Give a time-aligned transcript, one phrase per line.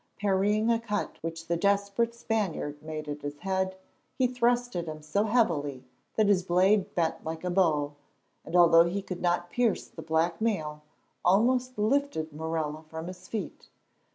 [0.19, 3.75] Parrying a cut which the desperate Spaniard made at his head,
[4.17, 5.85] he thrust at him so heavily
[6.15, 7.93] that his blade bent like a bow,
[8.43, 10.81] and, although he could not pierce the black mail,
[11.23, 13.69] almost lifted Morella from his feet.